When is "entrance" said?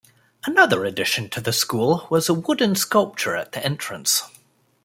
3.63-4.23